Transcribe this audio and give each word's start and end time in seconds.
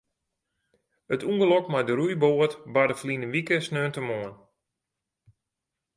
It 1.13 1.21
ûngelok 1.31 1.65
mei 1.71 1.83
de 1.87 1.93
roeiboat 1.99 2.53
barde 2.73 2.95
ferline 2.99 3.27
wike 3.33 3.55
sneontemoarn. 3.65 4.35